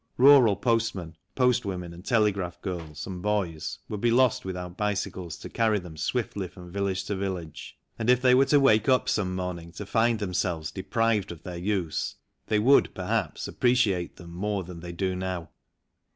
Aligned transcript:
Rural 0.17 0.55
postmen, 0.55 1.15
postwomen, 1.35 1.93
and 1.93 2.03
telegraph 2.03 2.59
girls 2.63 3.05
and 3.05 3.21
boys 3.21 3.77
would 3.87 4.01
be 4.01 4.09
lost 4.09 4.43
without 4.45 4.75
bicycles 4.75 5.37
to 5.37 5.47
carry 5.47 5.77
them 5.77 5.95
swiftly 5.95 6.47
from 6.47 6.71
village 6.71 7.03
to 7.05 7.15
village, 7.15 7.77
and 7.99 8.09
if 8.09 8.19
they 8.19 8.33
were 8.33 8.45
to 8.45 8.59
wake 8.59 8.89
up 8.89 9.07
some 9.07 9.35
morning 9.35 9.71
to 9.73 9.85
find 9.85 10.17
themselves 10.17 10.71
deprived 10.71 11.31
of 11.31 11.43
their 11.43 11.55
use 11.57 12.15
they 12.47 12.57
would, 12.57 12.91
perhaps, 12.95 13.47
appreciate 13.47 14.15
them 14.15 14.31
more 14.31 14.63
than 14.63 14.79
they 14.79 14.91
do 14.91 15.15
now. 15.15 15.51